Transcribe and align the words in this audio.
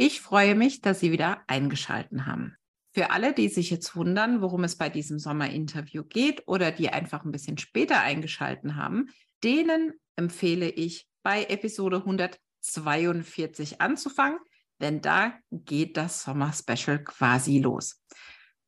Ich 0.00 0.20
freue 0.20 0.54
mich, 0.54 0.80
dass 0.80 1.00
Sie 1.00 1.10
wieder 1.10 1.42
eingeschaltet 1.48 2.24
haben. 2.24 2.56
Für 2.94 3.10
alle, 3.10 3.34
die 3.34 3.48
sich 3.48 3.68
jetzt 3.68 3.96
wundern, 3.96 4.40
worum 4.40 4.62
es 4.62 4.78
bei 4.78 4.88
diesem 4.88 5.18
Sommerinterview 5.18 6.04
geht 6.04 6.46
oder 6.46 6.70
die 6.70 6.90
einfach 6.90 7.24
ein 7.24 7.32
bisschen 7.32 7.58
später 7.58 8.00
eingeschaltet 8.00 8.76
haben, 8.76 9.08
denen 9.42 9.92
empfehle 10.14 10.68
ich 10.68 11.08
bei 11.24 11.46
Episode 11.46 11.96
142 11.96 13.80
anzufangen, 13.80 14.38
denn 14.80 15.00
da 15.00 15.36
geht 15.50 15.96
das 15.96 16.22
Sommer-Special 16.22 17.02
quasi 17.02 17.58
los. 17.58 18.00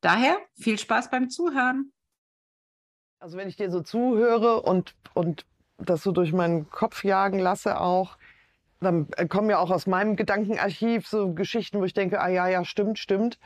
Daher 0.01 0.37
viel 0.59 0.77
Spaß 0.77 1.09
beim 1.11 1.29
Zuhören. 1.29 1.93
Also 3.19 3.37
wenn 3.37 3.47
ich 3.47 3.55
dir 3.55 3.71
so 3.71 3.79
zuhöre 3.79 4.63
und, 4.63 4.95
und 5.13 5.45
das 5.77 6.03
so 6.03 6.11
durch 6.11 6.33
meinen 6.33 6.69
Kopf 6.69 7.05
jagen 7.05 7.39
lasse 7.39 7.79
auch, 7.79 8.17
dann 8.81 9.07
kommen 9.29 9.49
ja 9.49 9.59
auch 9.59 9.71
aus 9.71 9.87
meinem 9.87 10.15
Gedankenarchiv 10.15 11.07
so 11.07 11.33
Geschichten, 11.33 11.79
wo 11.79 11.85
ich 11.85 11.93
denke, 11.93 12.19
ah 12.19 12.29
ja, 12.29 12.47
ja, 12.47 12.65
stimmt, 12.65 12.99
stimmt. 12.99 13.39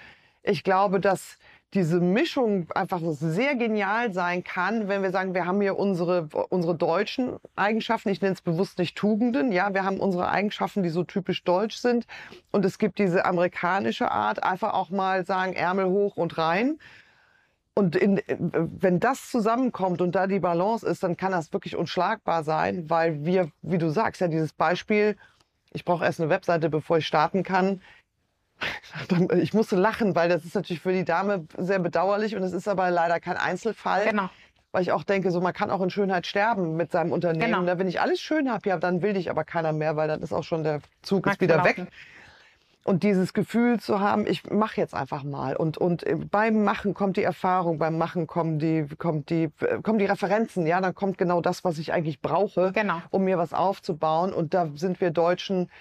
Ich 0.44 0.64
glaube, 0.64 1.00
dass 1.00 1.38
diese 1.74 2.00
Mischung 2.00 2.72
einfach 2.74 3.02
sehr 3.04 3.56
genial 3.56 4.14
sein 4.14 4.44
kann, 4.44 4.88
wenn 4.88 5.04
wir 5.04 5.12
sagen, 5.12 5.34
wir 5.34 5.46
haben 5.46 5.60
hier 5.60 5.78
unsere, 5.78 6.30
unsere 6.50 6.74
deutschen 6.74 7.38
Eigenschaften, 7.58 8.10
ich 8.10 8.22
nenne 8.22 8.34
es 8.34 8.42
bewusst 8.42 8.78
nicht 8.78 8.96
Tugenden, 8.96 9.52
ja, 9.52 9.74
wir 9.74 9.84
haben 9.84 10.00
unsere 10.00 10.30
Eigenschaften, 10.30 10.84
die 10.84 10.90
so 10.90 11.04
typisch 11.04 11.44
deutsch 11.44 11.76
sind. 11.76 12.08
Und 12.52 12.64
es 12.64 12.78
gibt 12.78 12.98
diese 12.98 13.26
amerikanische 13.26 14.10
Art, 14.10 14.42
einfach 14.42 14.74
auch 14.74 14.90
mal 14.90 15.26
sagen, 15.26 15.54
Ärmel 15.54 15.88
hoch 15.88 16.16
und 16.16 16.38
rein 16.38 16.80
und 17.78 17.96
in, 17.98 18.22
wenn 18.28 19.00
das 19.02 19.30
zusammenkommt 19.30 20.02
und 20.02 20.16
da 20.16 20.28
die 20.28 20.40
Balance 20.40 20.88
ist, 20.88 21.04
dann 21.04 21.18
kann 21.18 21.34
das 21.34 21.52
wirklich 21.52 21.76
unschlagbar 21.76 22.44
sein, 22.44 22.90
weil 22.90 23.26
wir, 23.26 23.52
wie 23.62 23.78
du 23.78 23.90
sagst, 23.90 24.22
ja 24.22 24.30
dieses 24.30 24.54
Beispiel, 24.54 25.18
ich 25.74 25.84
brauche 25.84 26.06
erst 26.06 26.22
eine 26.22 26.30
Webseite, 26.30 26.70
bevor 26.70 26.98
ich 26.98 27.08
starten 27.08 27.44
kann. 27.44 27.82
Ich 29.38 29.54
musste 29.54 29.76
lachen, 29.76 30.16
weil 30.16 30.30
das 30.30 30.46
ist 30.46 30.56
natürlich 30.56 30.82
für 30.82 30.94
die 30.94 31.04
Dame 31.04 31.46
sehr 31.58 31.80
bedauerlich 31.80 32.38
und 32.38 32.44
es 32.44 32.54
ist 32.54 32.70
aber 32.70 32.90
leider 32.90 33.20
kein 33.20 33.36
Einzelfall. 33.36 34.08
Genau. 34.10 34.30
Weil 34.72 34.82
ich 34.82 34.94
auch 34.94 35.04
denke, 35.04 35.30
so 35.32 35.42
man 35.42 35.52
kann 35.52 35.70
auch 35.70 35.82
in 35.82 35.90
Schönheit 35.90 36.26
sterben 36.26 36.78
mit 36.78 36.94
seinem 36.94 37.12
Unternehmen. 37.12 37.66
Genau. 37.66 37.78
Wenn 37.78 37.88
ich 37.90 38.00
alles 38.00 38.22
schön 38.22 38.50
habe, 38.50 38.70
ja, 38.70 38.78
dann 38.78 39.02
will 39.02 39.12
dich 39.12 39.30
aber 39.30 39.44
keiner 39.44 39.74
mehr, 39.74 39.98
weil 39.98 40.08
dann 40.08 40.22
ist 40.22 40.32
auch 40.32 40.46
schon 40.46 40.64
der 40.64 40.80
Zug 41.02 41.28
ist 41.28 41.42
wieder 41.42 41.66
weg 41.66 41.86
und 42.86 43.02
dieses 43.02 43.34
Gefühl 43.34 43.80
zu 43.80 44.00
haben, 44.00 44.28
ich 44.28 44.48
mache 44.52 44.80
jetzt 44.80 44.94
einfach 44.94 45.24
mal. 45.24 45.56
Und, 45.56 45.80
und 45.80 46.06
äh, 46.06 46.16
beim 46.16 46.64
Machen 46.64 46.94
kommt 46.94 47.18
die 47.18 47.24
Erfahrung, 47.24 47.80
beim 47.80 47.98
Machen 47.98 48.28
kommen 48.28 48.60
die, 48.60 48.86
kommt 49.00 49.32
die, 49.32 49.50
äh, 49.62 49.82
kommen 49.82 49.98
die 49.98 50.06
Referenzen. 50.06 50.68
Ja, 50.68 50.80
dann 50.80 50.94
kommt 50.94 51.18
genau 51.18 51.42
das, 51.42 51.64
was 51.64 51.80
ich 51.80 51.94
eigentlich 51.94 52.22
brauche, 52.22 52.72
genau. 52.74 53.02
um 53.10 53.24
mir 53.24 53.40
was 53.40 53.54
aufzubauen. 53.54 54.32
Und 54.34 54.54
da 54.54 54.70
sind 54.76 55.02
wir 55.02 55.10
Deutschen 55.10 55.72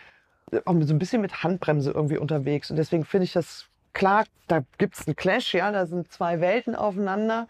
äh, 0.51 0.61
auch 0.65 0.75
so 0.81 0.95
ein 0.95 0.99
bisschen 0.99 1.21
mit 1.21 1.43
Handbremse 1.43 1.91
irgendwie 1.91 2.17
unterwegs. 2.17 2.71
Und 2.71 2.77
deswegen 2.77 3.05
finde 3.05 3.25
ich 3.25 3.35
das 3.35 3.67
klar, 3.93 4.25
da 4.49 4.63
gibt 4.79 4.95
es 4.95 5.07
einen 5.07 5.15
Clash, 5.15 5.53
ja, 5.53 5.71
da 5.73 5.85
sind 5.85 6.11
zwei 6.11 6.41
Welten 6.41 6.75
aufeinander. 6.75 7.49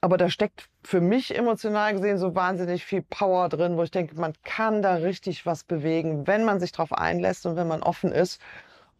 Aber 0.00 0.16
da 0.16 0.30
steckt 0.30 0.70
für 0.82 1.02
mich 1.02 1.36
emotional 1.36 1.92
gesehen 1.92 2.16
so 2.16 2.34
wahnsinnig 2.34 2.86
viel 2.86 3.02
Power 3.02 3.50
drin, 3.50 3.76
wo 3.76 3.82
ich 3.82 3.90
denke, 3.90 4.18
man 4.18 4.32
kann 4.44 4.80
da 4.80 4.94
richtig 4.94 5.44
was 5.44 5.62
bewegen, 5.62 6.26
wenn 6.26 6.46
man 6.46 6.58
sich 6.58 6.72
darauf 6.72 6.94
einlässt 6.94 7.44
und 7.44 7.56
wenn 7.56 7.68
man 7.68 7.82
offen 7.82 8.12
ist 8.12 8.40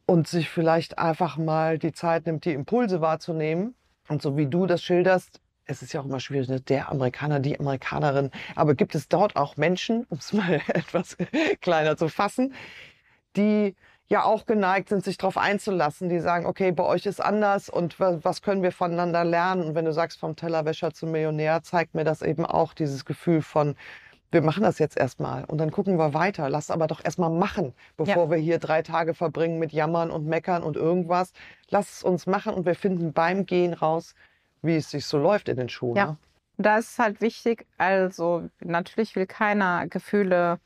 und 0.09 0.27
sich 0.27 0.49
vielleicht 0.49 0.99
einfach 0.99 1.37
mal 1.37 1.79
die 1.79 1.93
Zeit 1.93 2.25
nimmt, 2.25 2.47
die 2.47 2.55
Impulse 2.55 3.03
wahrzunehmen. 3.03 3.75
Und 4.09 4.23
so 4.23 4.39
wie 4.39 4.47
du 4.47 4.65
das 4.65 4.83
schilderst, 4.83 5.43
es 5.67 5.83
ist 5.83 5.93
ja 5.93 6.01
auch 6.01 6.07
immer 6.07 6.19
schwierig, 6.19 6.49
ne? 6.49 6.63
der 6.63 6.89
Amerikaner, 6.89 7.41
die 7.41 7.61
Amerikanerin. 7.61 8.31
Aber 8.55 8.75
gibt 8.75 8.95
es 8.95 9.09
dort 9.09 9.37
auch 9.37 9.59
Menschen, 9.59 10.05
um 10.09 10.17
es 10.17 10.33
mal 10.33 10.63
etwas 10.69 11.19
kleiner 11.61 11.99
zu 11.99 12.09
fassen, 12.09 12.55
die 13.37 13.77
ja 14.07 14.25
auch 14.25 14.47
geneigt 14.47 14.89
sind, 14.89 15.05
sich 15.05 15.19
darauf 15.19 15.37
einzulassen, 15.37 16.09
die 16.09 16.21
sagen, 16.21 16.47
okay, 16.47 16.73
bei 16.73 16.85
euch 16.85 17.05
ist 17.05 17.21
anders 17.21 17.69
und 17.69 18.01
was 18.01 18.41
können 18.41 18.63
wir 18.63 18.73
voneinander 18.73 19.25
lernen? 19.25 19.63
Und 19.63 19.75
wenn 19.75 19.85
du 19.85 19.93
sagst, 19.93 20.19
vom 20.19 20.37
Tellerwäscher 20.37 20.95
zum 20.95 21.11
Millionär, 21.11 21.63
zeigt 21.63 21.95
mir 21.95 22.05
das 22.05 22.23
eben 22.23 22.47
auch 22.47 22.73
dieses 22.73 23.05
Gefühl 23.05 23.43
von, 23.43 23.77
wir 24.31 24.43
machen 24.43 24.62
das 24.62 24.78
jetzt 24.78 24.97
erstmal 24.97 25.44
und 25.44 25.59
dann 25.59 25.71
gucken 25.71 25.99
wir 25.99 26.12
weiter. 26.12 26.50
Lass 26.50 26.71
aber 26.71 26.87
doch 26.87 27.05
erstmal 27.05 27.31
machen, 27.31 27.72
bevor 27.97 28.25
ja. 28.25 28.31
wir 28.31 28.37
hier 28.37 28.59
drei 28.59 28.83
Tage 28.83 29.15
verbringen 29.15 29.59
mit 29.59 29.72
Jammern 29.72 30.11
und 30.11 30.27
Meckern 30.27 30.62
und 30.62 30.77
irgendwas. 30.77 31.33
Lass 31.71 31.99
es 31.99 32.03
uns 32.03 32.27
machen 32.27 32.53
und 32.55 32.67
wir 32.67 32.75
finden 32.75 33.12
beim 33.12 33.47
Gehen 33.47 33.72
raus, 33.72 34.15
wie 34.62 34.77
es 34.77 34.91
sich 34.91 35.06
so 35.06 35.19
läuft 35.19 35.49
in 35.49 35.56
den 35.56 35.69
Schuhen. 35.69 35.97
Ja. 35.97 36.06
Ne? 36.06 36.17
Da 36.59 36.78
ist 36.78 36.99
halt 36.99 37.21
wichtig, 37.21 37.67
also 37.78 38.49
natürlich 38.61 39.15
will 39.15 39.27
keiner 39.27 39.87
Gefühle 39.87 40.59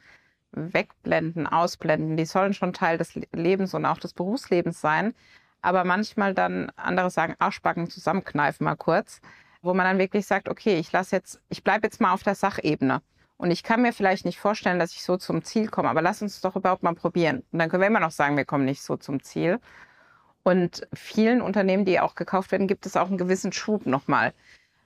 wegblenden, 0.53 1.47
ausblenden. 1.47 2.17
Die 2.17 2.25
sollen 2.25 2.55
schon 2.55 2.73
Teil 2.73 2.99
des 2.99 3.15
Lebens 3.33 3.75
und 3.75 3.85
auch 3.85 3.99
des 3.99 4.13
Berufslebens 4.13 4.81
sein. 4.81 5.15
Aber 5.61 5.85
manchmal 5.85 6.35
dann 6.35 6.71
andere 6.77 7.11
sagen, 7.11 7.37
Arschbacken 7.39 7.89
zusammenkneifen 7.89 8.65
mal 8.65 8.75
kurz, 8.75 9.21
wo 9.61 9.75
man 9.75 9.87
dann 9.87 9.99
wirklich 9.99 10.27
sagt, 10.27 10.49
okay, 10.49 10.79
ich 10.79 10.91
lasse 10.93 11.15
jetzt, 11.17 11.41
ich 11.49 11.63
bleibe 11.63 11.87
jetzt 11.87 12.01
mal 12.01 12.13
auf 12.13 12.23
der 12.23 12.35
Sachebene. 12.35 13.01
Und 13.37 13.51
ich 13.51 13.63
kann 13.63 13.83
mir 13.83 13.93
vielleicht 13.93 14.25
nicht 14.25 14.39
vorstellen, 14.39 14.79
dass 14.79 14.93
ich 14.93 15.03
so 15.03 15.17
zum 15.17 15.43
Ziel 15.45 15.69
komme, 15.69 15.89
aber 15.89 16.03
lass 16.03 16.23
uns 16.23 16.41
doch 16.41 16.57
überhaupt 16.57 16.83
mal 16.83 16.95
probieren. 16.95 17.43
Und 17.53 17.59
dann 17.59 17.69
können 17.69 17.83
wir 17.83 17.89
immer 17.89 18.01
noch 18.01 18.13
sagen, 18.13 18.37
wir 18.37 18.45
kommen 18.45 18.65
nicht 18.65 18.83
so 18.83 18.97
zum 18.97 19.23
Ziel. 19.23 19.61
Und 20.45 20.87
vielen 20.95 21.41
Unternehmen, 21.43 21.85
die 21.85 22.01
auch 22.01 22.15
gekauft 22.15 22.53
werden, 22.53 22.67
gibt 22.69 22.87
es 22.87 22.97
auch 22.97 23.09
einen 23.09 23.19
gewissen 23.19 23.53
Schub 23.53 23.87
nochmal. 23.87 24.35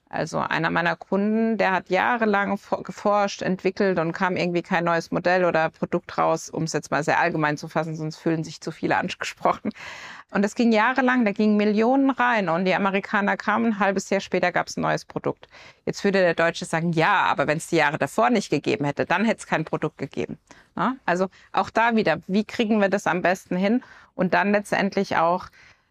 Also 0.09 0.39
einer 0.39 0.69
meiner 0.69 0.95
Kunden, 0.95 1.57
der 1.57 1.71
hat 1.73 1.89
jahrelang 1.89 2.57
geforscht, 2.83 3.41
entwickelt 3.41 3.99
und 3.99 4.13
kam 4.13 4.37
irgendwie 4.37 4.61
kein 4.61 4.85
neues 4.85 5.11
Modell 5.11 5.43
oder 5.43 5.69
Produkt 5.69 6.17
raus, 6.17 6.49
um 6.49 6.63
es 6.63 6.73
jetzt 6.73 6.91
mal 6.91 7.03
sehr 7.03 7.19
allgemein 7.19 7.57
zu 7.57 7.67
fassen, 7.67 7.95
sonst 7.95 8.17
fühlen 8.17 8.43
sich 8.43 8.61
zu 8.61 8.71
viele 8.71 8.97
angesprochen. 8.97 9.71
Und 10.31 10.43
das 10.43 10.55
ging 10.55 10.71
jahrelang, 10.71 11.23
da 11.23 11.31
gingen 11.31 11.55
Millionen 11.55 12.09
rein 12.09 12.49
und 12.49 12.65
die 12.65 12.75
Amerikaner 12.75 13.37
kamen, 13.37 13.65
ein 13.67 13.79
halbes 13.79 14.09
Jahr 14.09 14.19
später 14.19 14.51
gab 14.51 14.67
es 14.67 14.77
ein 14.77 14.81
neues 14.81 15.05
Produkt. 15.05 15.47
Jetzt 15.85 16.03
würde 16.03 16.19
der 16.19 16.35
Deutsche 16.35 16.65
sagen, 16.65 16.91
ja, 16.91 17.23
aber 17.23 17.47
wenn 17.47 17.57
es 17.57 17.67
die 17.67 17.77
Jahre 17.77 17.97
davor 17.97 18.29
nicht 18.29 18.49
gegeben 18.49 18.85
hätte, 18.85 19.05
dann 19.05 19.23
hätte 19.23 19.39
es 19.39 19.47
kein 19.47 19.63
Produkt 19.63 19.97
gegeben. 19.97 20.37
Ja? 20.75 20.95
Also 21.05 21.27
auch 21.53 21.69
da 21.69 21.95
wieder, 21.95 22.19
wie 22.27 22.43
kriegen 22.43 22.81
wir 22.81 22.89
das 22.89 23.07
am 23.07 23.21
besten 23.21 23.55
hin? 23.55 23.83
Und 24.15 24.33
dann 24.33 24.51
letztendlich 24.51 25.15
auch, 25.17 25.47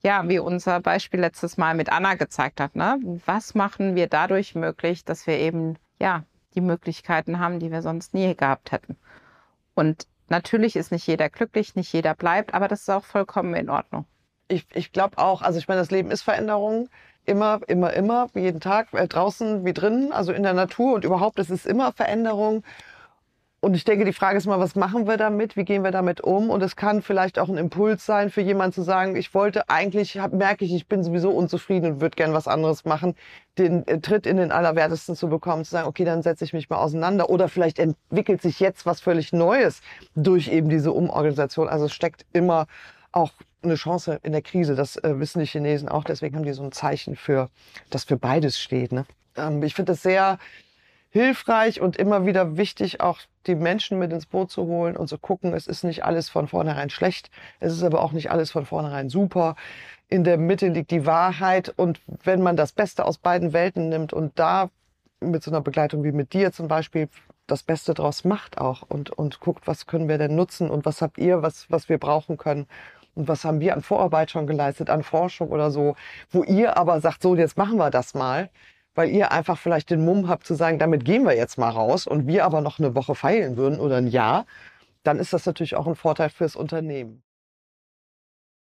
ja, 0.07 0.29
wie 0.29 0.39
unser 0.39 0.81
Beispiel 0.81 1.21
letztes 1.21 1.57
Mal 1.57 1.75
mit 1.75 1.91
Anna 1.91 2.15
gezeigt 2.15 2.61
hat, 2.61 2.77
ne? 2.77 2.99
was 3.27 3.55
machen 3.55 3.97
wir 3.97 4.07
dadurch 4.07 4.55
möglich, 4.55 5.05
dass 5.05 5.27
wir 5.27 5.39
eben, 5.39 5.77
ja, 6.01 6.25
die 6.55 6.61
Möglichkeiten 6.61 7.39
haben, 7.39 7.59
die 7.59 7.71
wir 7.71 7.83
sonst 7.83 8.15
nie 8.15 8.35
gehabt 8.35 8.73
hätten. 8.73 8.97
Und 9.75 10.07
natürlich 10.29 10.77
ist 10.77 10.93
nicht 10.93 11.07
jeder 11.07 11.29
glücklich, 11.29 11.75
nicht 11.75 11.93
jeder 11.93 12.15
bleibt, 12.15 12.55
aber 12.55 12.69
das 12.69 12.83
ist 12.83 12.91
auch 12.91 13.05
vollkommen 13.05 13.55
in 13.55 13.69
Ordnung 13.69 14.07
ich, 14.49 14.67
ich 14.75 14.93
glaube 14.93 15.19
auch, 15.19 15.43
also 15.43 15.59
ich 15.59 15.69
meine, 15.69 15.81
das 15.81 15.91
Leben 15.91 16.11
ist 16.11 16.23
Veränderung. 16.23 16.89
Immer, 17.25 17.61
immer, 17.67 17.93
immer, 17.93 18.29
jeden 18.35 18.61
Tag, 18.61 18.93
äh, 18.93 19.09
draußen 19.09 19.65
wie 19.65 19.73
drinnen, 19.73 20.13
also 20.13 20.33
in 20.33 20.45
der 20.45 20.53
Natur 20.53 20.95
und 20.95 21.05
überhaupt, 21.05 21.41
es 21.41 21.51
ist 21.51 21.67
immer 21.67 21.93
Veränderung. 21.93 22.63
Und 23.61 23.75
ich 23.75 23.85
denke, 23.85 24.05
die 24.05 24.13
Frage 24.13 24.37
ist 24.37 24.47
mal, 24.47 24.61
was 24.61 24.77
machen 24.77 25.07
wir 25.09 25.17
damit? 25.17 25.57
Wie 25.57 25.65
gehen 25.65 25.83
wir 25.83 25.91
damit 25.91 26.21
um? 26.21 26.51
Und 26.51 26.63
es 26.63 26.77
kann 26.77 27.01
vielleicht 27.01 27.39
auch 27.39 27.49
ein 27.49 27.57
Impuls 27.57 28.05
sein 28.05 28.31
für 28.31 28.43
jemanden 28.43 28.75
zu 28.75 28.83
sagen, 28.83 29.17
ich 29.17 29.35
wollte 29.35 29.69
eigentlich, 29.69 30.19
hab, 30.19 30.33
merke 30.33 30.65
ich, 30.65 30.75
ich 30.75 30.87
bin 30.87 31.03
sowieso 31.03 31.31
unzufrieden 31.31 31.93
und 31.93 32.01
würde 32.01 32.17
gern 32.17 32.35
was 32.35 32.49
anderes 32.49 32.85
machen, 32.85 33.17
den 33.59 33.87
äh, 33.89 33.99
Tritt 34.01 34.27
in 34.27 34.37
den 34.37 34.53
Allerwertesten 34.53 35.17
zu 35.17 35.29
bekommen, 35.29 35.65
zu 35.65 35.71
sagen, 35.71 35.89
okay, 35.89 36.05
dann 36.05 36.23
setze 36.23 36.45
ich 36.45 36.53
mich 36.53 36.69
mal 36.69 36.77
auseinander. 36.77 37.31
Oder 37.31 37.49
vielleicht 37.49 37.79
entwickelt 37.79 38.43
sich 38.43 38.61
jetzt 38.61 38.85
was 38.85 39.01
völlig 39.01 39.33
Neues 39.33 39.81
durch 40.15 40.49
eben 40.49 40.69
diese 40.69 40.93
Umorganisation. 40.93 41.67
Also 41.67 41.87
es 41.87 41.95
steckt 41.95 42.27
immer 42.35 42.67
auch 43.11 43.33
eine 43.63 43.75
Chance 43.75 44.21
in 44.23 44.33
der 44.33 44.43
Krise. 44.43 44.75
Das 44.75 44.97
äh, 44.97 45.19
wissen 45.19 45.41
die 45.41 45.47
Chinesen 45.47 45.89
auch. 45.89 46.05
Deswegen 46.05 46.37
haben 46.37 46.45
die 46.45 46.53
so 46.53 46.63
ein 46.63 46.73
Zeichen 46.73 47.17
für, 47.17 47.49
das 47.91 48.05
für 48.05 48.17
beides 48.17 48.61
steht. 48.61 48.93
Ne? 48.93 49.07
Ähm, 49.37 49.63
ich 49.63 49.75
finde 49.75 49.93
es 49.93 50.03
sehr 50.03 50.39
hilfreich 51.17 51.81
und 51.81 51.97
immer 51.97 52.27
wieder 52.27 52.57
wichtig, 52.57 53.01
auch 53.01 53.21
die 53.47 53.55
Menschen 53.55 53.99
mit 53.99 54.13
ins 54.13 54.27
Boot 54.27 54.51
zu 54.51 54.67
holen 54.67 54.97
und 54.97 55.09
zu 55.09 55.19
gucken, 55.19 55.55
es 55.55 55.67
ist 55.67 55.83
nicht 55.83 56.05
alles 56.05 56.29
von 56.29 56.47
vornherein 56.49 56.91
schlecht. 56.91 57.31
Es 57.59 57.73
ist 57.73 57.83
aber 57.83 58.03
auch 58.03 58.13
nicht 58.13 58.31
alles 58.31 58.51
von 58.51 58.67
vornherein 58.67 59.09
super. 59.09 59.57
In 60.09 60.25
der 60.25 60.37
Mitte 60.37 60.69
liegt 60.69 60.91
die 60.91 61.07
Wahrheit. 61.07 61.73
Und 61.77 62.01
wenn 62.25 62.43
man 62.43 62.57
das 62.57 62.73
Beste 62.73 63.05
aus 63.05 63.19
beiden 63.19 63.53
Welten 63.53 63.89
nimmt 63.89 64.13
und 64.13 64.39
da 64.39 64.71
mit 65.21 65.43
so 65.43 65.51
einer 65.51 65.63
Begleitung 65.63 66.05
wie 66.05 66.13
mit 66.13 66.33
dir 66.35 66.53
zum 66.53 66.69
Beispiel 66.69 67.09
das 67.47 67.63
Beste 67.63 67.95
draus 67.95 68.25
macht 68.25 68.59
auch 68.59 68.83
und, 68.83 69.11
und 69.11 69.41
guckt, 69.41 69.67
was 69.67 69.87
können 69.87 70.09
wir 70.09 70.19
denn 70.19 70.35
nutzen 70.35 70.69
und 70.69 70.85
was 70.85 71.01
habt 71.01 71.19
ihr, 71.19 71.43
was, 71.43 71.71
was 71.71 71.89
wir 71.89 71.99
brauchen 71.99 72.37
können, 72.37 72.67
Und 73.15 73.29
was 73.29 73.45
haben 73.45 73.61
wir 73.61 73.75
an 73.75 73.83
Vorarbeit 73.83 74.31
schon 74.31 74.47
geleistet, 74.47 74.91
an 74.91 75.03
Forschung 75.03 75.49
oder 75.49 75.71
so, 75.71 75.97
wo 76.31 76.45
ihr 76.45 76.77
aber 76.77 77.01
sagt, 77.01 77.23
so, 77.23 77.35
jetzt 77.35 77.57
machen 77.57 77.79
wir 77.79 77.91
das 77.91 78.15
mal, 78.15 78.51
weil 78.97 79.11
ihr 79.11 79.31
einfach 79.31 79.59
vielleicht 79.59 79.91
den 79.91 80.05
Mumm 80.05 80.29
habt 80.29 80.47
zu 80.47 80.55
sagen, 80.55 80.81
damit 80.81 81.05
gehen 81.05 81.25
wir 81.25 81.37
jetzt 81.37 81.59
mal 81.59 81.71
raus 81.71 82.07
und 82.07 82.27
wir 82.27 82.45
aber 82.45 82.63
noch 82.63 82.81
eine 82.81 82.97
Woche 82.97 83.15
feilen 83.15 83.57
würden 83.57 83.79
oder 83.79 83.97
ein 83.99 84.09
Jahr, 84.09 84.47
dann 85.05 85.21
ist 85.21 85.33
das 85.33 85.47
natürlich 85.47 85.77
auch 85.77 85.87
ein 85.87 85.95
Vorteil 85.95 86.31
fürs 86.31 86.57
Unternehmen. 86.57 87.23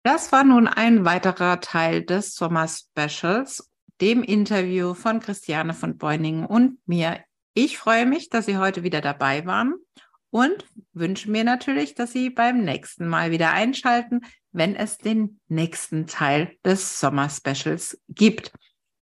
Das 0.05 0.31
war 0.31 0.45
nun 0.45 0.69
ein 0.69 1.05
weiterer 1.05 1.61
Teil 1.61 2.03
des 2.03 2.35
Sommer-Specials, 2.35 3.71
dem 4.01 4.23
Interview 4.23 4.95
von 4.95 5.21
Christiane 5.21 5.75
von 5.75 5.99
Beuningen 5.99 6.47
und 6.47 6.79
mir. 6.87 7.19
Ich 7.55 7.79
freue 7.79 8.07
mich, 8.07 8.29
dass 8.29 8.47
Sie 8.47 8.59
heute 8.59 8.83
wieder 8.83 9.01
dabei 9.01 9.45
waren 9.45 9.75
und 10.31 10.65
wünsche 10.93 11.31
mir 11.31 11.45
natürlich, 11.45 11.95
dass 11.95 12.13
Sie 12.13 12.31
beim 12.31 12.63
nächsten 12.63 13.09
Mal 13.09 13.31
wieder 13.31 13.53
einschalten, 13.53 14.21
wenn 14.53 14.77
es 14.77 14.99
den 14.99 15.41
nächsten 15.49 16.07
Teil 16.07 16.57
des 16.65 17.01
Sommer-Specials 17.01 18.01
gibt. 18.09 18.53